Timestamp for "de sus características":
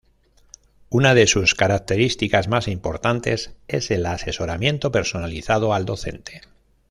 1.13-2.47